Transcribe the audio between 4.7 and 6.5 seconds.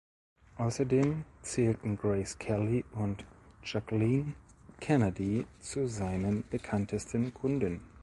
Kennedy zu seinen